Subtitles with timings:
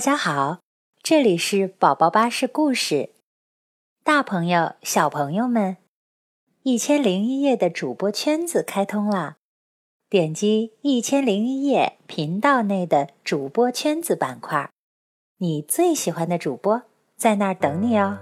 [0.00, 0.60] 大家好，
[1.02, 3.10] 这里是宝宝巴士故事。
[4.02, 5.76] 大朋友、小朋友们，
[6.62, 9.36] 一千零一夜的主播圈子开通啦！
[10.08, 14.70] 点击一千零一夜频道内的主播圈子板块，
[15.36, 16.80] 你最喜欢的主播
[17.18, 18.18] 在那儿等你哦。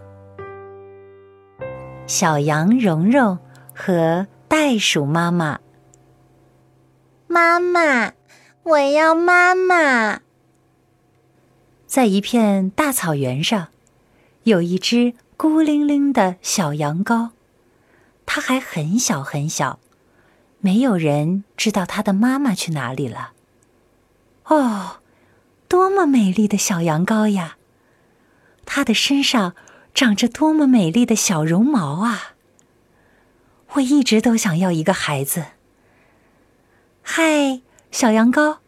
[2.09, 3.39] 小羊蓉蓉
[3.73, 5.61] 和袋鼠妈妈，
[7.29, 8.15] 妈妈，
[8.65, 10.23] 我要妈妈。
[11.89, 13.69] 在一片大草原上，
[14.43, 17.31] 有一只孤零零的小羊羔，
[18.27, 19.79] 它还很小很小，
[20.61, 23.33] 没有人知道它的妈妈去哪里了。
[24.45, 24.99] 哦，
[25.67, 27.57] 多么美丽的小羊羔呀！
[28.67, 29.55] 它的身上
[29.95, 32.35] 长着多么美丽的小绒毛啊！
[33.73, 35.47] 我一直都想要一个孩子。
[37.01, 38.59] 嗨，小羊羔，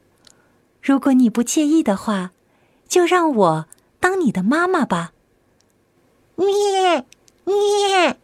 [0.83, 2.33] 如果你不介意的话。
[2.91, 3.67] 就让我
[4.01, 5.12] 当你的妈妈吧。
[6.35, 7.07] 咩
[7.45, 8.16] 咩，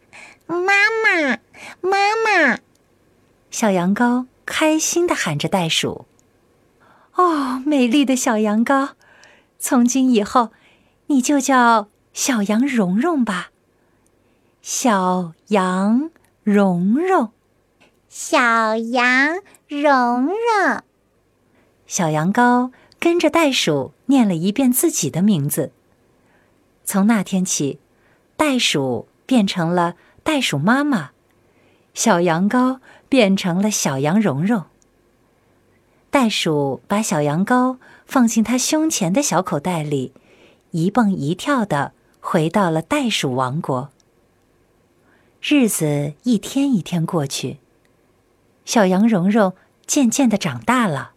[0.45, 1.39] 妈妈
[1.79, 2.59] 妈妈，
[3.49, 6.05] 小羊羔开心的喊着袋鼠。
[7.15, 8.89] 哦，美丽的小羊羔，
[9.57, 10.49] 从今以后
[11.05, 13.51] 你就叫小羊蓉蓉吧。
[14.61, 16.11] 小羊
[16.43, 17.31] 蓉蓉，
[18.09, 20.81] 小羊蓉蓉，
[21.85, 22.71] 小羊羔。
[23.07, 25.71] 跟着袋鼠念了一遍自己的名字。
[26.83, 27.79] 从那天起，
[28.35, 31.11] 袋鼠变成了袋鼠妈妈，
[31.93, 34.65] 小羊羔变成了小羊蓉蓉。
[36.11, 40.11] 袋鼠把小羊羔放进它胸前的小口袋里，
[40.71, 43.89] 一蹦一跳的回到了袋鼠王国。
[45.41, 47.59] 日子一天一天过去，
[48.65, 49.53] 小羊蓉蓉
[49.85, 51.13] 渐渐的长大了。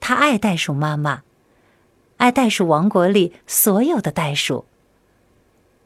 [0.00, 1.22] 他爱袋鼠妈妈，
[2.16, 4.64] 爱袋鼠王国里所有的袋鼠。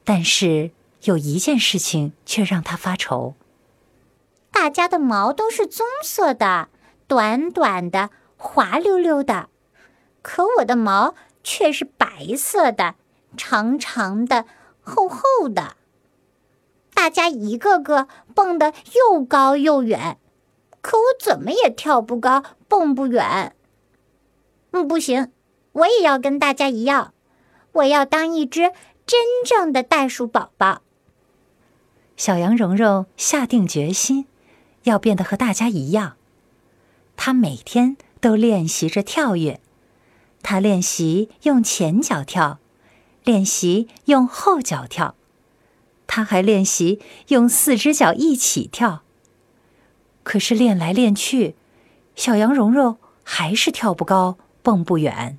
[0.04, 0.70] 但是
[1.02, 3.34] 有一件事情却让他发愁：
[4.50, 6.68] 大家的毛都是棕色的，
[7.06, 9.48] 短短的，滑溜溜的，
[10.22, 12.94] 可我的毛却是白色的，
[13.36, 14.46] 长长的，
[14.82, 15.76] 厚厚的。
[16.94, 20.18] 大家一个个蹦得又高又远，
[20.80, 23.54] 可我怎么也跳不高，蹦不远。
[24.74, 25.30] 嗯，不行，
[25.70, 27.14] 我也要跟大家一样，
[27.74, 28.72] 我要当一只
[29.06, 30.82] 真正的袋鼠宝宝。
[32.16, 34.26] 小羊蓉蓉下定决心，
[34.82, 36.16] 要变得和大家一样。
[37.14, 39.60] 她每天都练习着跳跃，
[40.42, 42.58] 她练习用前脚跳，
[43.22, 45.14] 练习用后脚跳，
[46.08, 46.98] 她还练习
[47.28, 49.04] 用四只脚一起跳。
[50.24, 51.54] 可是练来练去，
[52.16, 54.36] 小羊蓉蓉还是跳不高。
[54.64, 55.38] 蹦不远，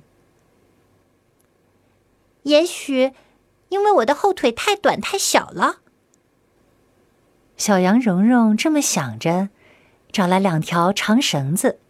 [2.44, 3.12] 也许
[3.70, 5.80] 因为我的后腿太短太小了。
[7.56, 9.48] 小羊蓉蓉这么想着，
[10.12, 11.80] 找来两条长绳子，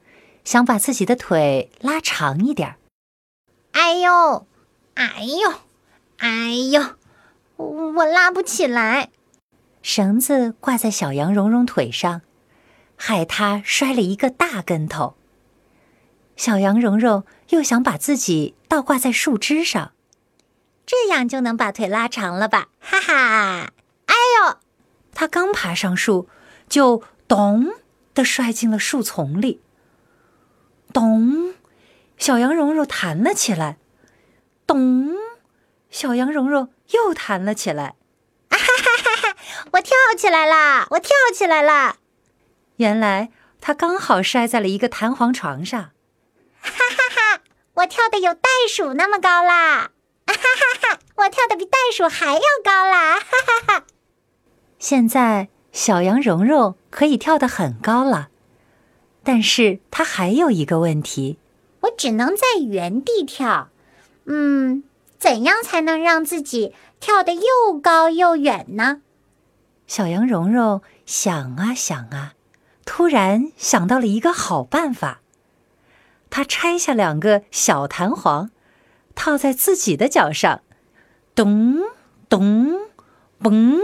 [0.46, 2.76] 想把自己的腿拉长一点。
[3.72, 4.46] 哎呦，
[4.94, 5.52] 哎呦，
[6.16, 6.94] 哎呦，
[7.56, 9.10] 我拉不起来。
[9.82, 12.22] 绳子挂在小羊蓉蓉腿上，
[12.96, 15.15] 害它摔了一个大跟头。
[16.36, 19.92] 小羊蓉蓉又想把自己倒挂在树枝上，
[20.84, 22.68] 这样就能把腿拉长了吧？
[22.78, 23.72] 哈哈！
[24.06, 24.14] 哎
[24.44, 24.58] 呦，
[25.14, 26.28] 它刚爬上树，
[26.68, 27.72] 就咚
[28.14, 29.62] 的摔进了树丛里。
[30.92, 31.54] 咚，
[32.18, 33.78] 小羊蓉蓉弹了起来。
[34.66, 35.14] 咚，
[35.90, 37.96] 小羊蓉蓉又弹了起来。
[38.48, 39.36] 啊哈哈哈哈！
[39.72, 40.86] 我跳起来啦！
[40.90, 41.96] 我跳起来啦！
[42.76, 43.30] 原来
[43.60, 45.92] 它刚好摔在了一个弹簧床上。
[47.76, 49.90] 我跳的有袋鼠那么高啦！
[50.26, 50.98] 哈哈哈！
[51.16, 53.18] 我跳的比袋鼠还要高啦！
[53.18, 53.84] 哈哈哈！
[54.78, 58.28] 现在小羊蓉蓉可以跳得很高了，
[59.22, 61.38] 但是它还有一个问题：
[61.80, 63.68] 我只能在原地跳。
[64.24, 64.82] 嗯，
[65.18, 69.02] 怎样才能让自己跳得又高又远呢？
[69.86, 72.32] 小羊蓉蓉想啊想啊，
[72.86, 75.20] 突然想到了一个好办法。
[76.30, 78.50] 他拆下两个小弹簧，
[79.14, 80.62] 套在自己的脚上，
[81.34, 81.82] 咚
[82.28, 82.80] 咚，
[83.40, 83.80] 嘣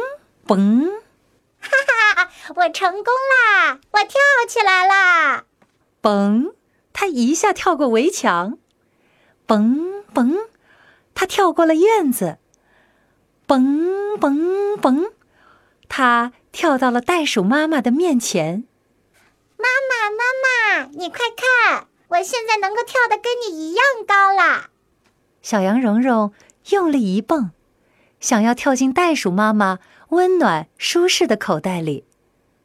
[0.47, 0.91] 嘣，
[1.61, 1.69] 哈
[2.17, 2.31] 哈！
[2.57, 3.79] 我成功啦！
[3.93, 5.45] 我跳起来啦！
[6.03, 6.53] 嘣！
[6.93, 8.59] 他一下跳过围墙，
[9.47, 10.49] 嘣嘣！
[11.15, 12.39] 他跳过了院子，
[13.47, 15.13] 嘣嘣嘣！
[15.89, 18.65] 他跳到了袋鼠妈妈的面前。
[19.57, 21.87] 妈妈，妈妈，你快看！
[22.13, 24.69] 我现在能够跳得跟你一样高啦！
[25.41, 26.33] 小羊蓉蓉
[26.71, 27.53] 用力一蹦，
[28.21, 29.79] 想要跳进袋鼠妈妈
[30.11, 32.05] 温暖舒适的口袋里，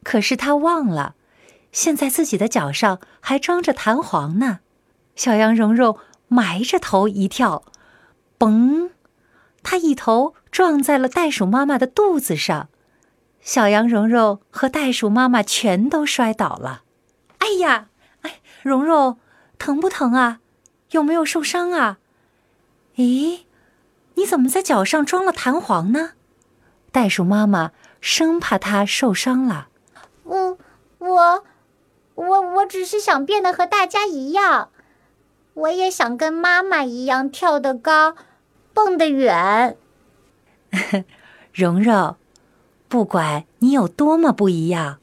[0.04, 1.14] 可是他忘了，
[1.72, 4.60] 现在自己的脚上还装着弹簧呢。
[5.16, 5.98] 小羊蓉蓉
[6.28, 7.64] 埋着头一跳，
[8.38, 8.90] 嘣！
[9.62, 12.68] 它一头撞在了袋鼠妈妈的肚子上，
[13.40, 16.82] 小羊蓉蓉和袋鼠妈妈全都摔倒了。
[17.38, 17.88] 哎呀，
[18.22, 19.18] 哎，蓉蓉，
[19.58, 20.40] 疼不疼啊？
[20.92, 21.98] 有没有受伤啊？
[22.96, 23.40] 咦，
[24.14, 26.12] 你怎么在脚上装了弹簧呢？
[26.90, 29.68] 袋鼠妈妈生怕它受伤了。
[30.24, 30.58] 我
[30.98, 31.44] 我
[32.14, 34.70] 我我只是想变得和大家一样，
[35.54, 38.16] 我也想跟妈妈一样跳得高，
[38.72, 39.76] 蹦得远。
[41.52, 42.16] 蓉蓉，
[42.88, 44.98] 不管你有多么不一样，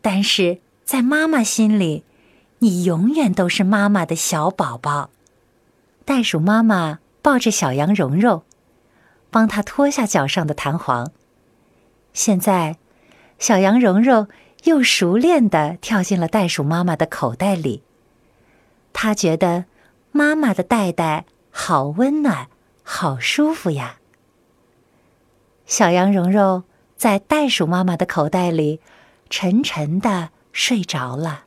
[0.00, 2.04] 但是在妈妈心里，
[2.60, 5.10] 你永远都是妈妈的小宝宝。
[6.04, 7.00] 袋鼠妈妈。
[7.22, 8.44] 抱着小羊蓉蓉，
[9.30, 11.12] 帮他脱下脚上的弹簧。
[12.14, 12.78] 现在，
[13.38, 14.26] 小羊蓉蓉
[14.64, 17.82] 又熟练地跳进了袋鼠妈妈的口袋里。
[18.94, 19.66] 他觉得
[20.12, 22.48] 妈妈的袋袋好温暖，
[22.82, 23.98] 好舒服呀。
[25.66, 26.64] 小羊蓉蓉
[26.96, 28.80] 在袋鼠妈妈的口袋里
[29.28, 31.44] 沉沉地睡着了。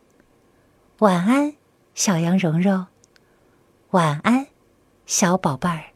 [0.99, 1.55] 晚安，
[1.95, 2.85] 小羊蓉蓉。
[3.91, 4.47] 晚安。
[5.05, 5.92] 小宝贝儿。